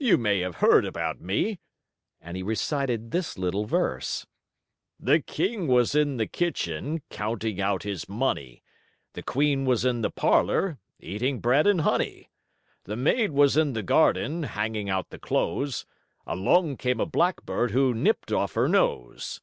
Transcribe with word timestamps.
"You 0.00 0.18
may 0.18 0.40
have 0.40 0.56
heard 0.56 0.84
about 0.84 1.20
me," 1.20 1.60
and 2.20 2.36
he 2.36 2.42
recited 2.42 3.12
this 3.12 3.38
little 3.38 3.64
verse: 3.64 4.26
"The 4.98 5.20
king 5.20 5.68
was 5.68 5.94
in 5.94 6.16
the 6.16 6.26
kitchen, 6.26 7.00
Counting 7.10 7.60
out 7.60 7.84
his 7.84 8.08
money; 8.08 8.64
The 9.12 9.22
queen 9.22 9.66
was 9.66 9.84
in 9.84 10.00
the 10.02 10.10
parlor, 10.10 10.80
Eating 10.98 11.38
bread 11.38 11.68
and 11.68 11.82
honey; 11.82 12.28
The 12.86 12.96
maid 12.96 13.30
was 13.30 13.56
in 13.56 13.74
the 13.74 13.84
garden, 13.84 14.42
Hanging 14.42 14.90
out 14.90 15.10
the 15.10 15.16
clothes, 15.20 15.86
Along 16.26 16.76
came 16.76 16.98
a 16.98 17.06
blackbird, 17.06 17.70
Who 17.70 17.94
nipped 17.94 18.32
off 18.32 18.54
her 18.54 18.66
nose." 18.66 19.40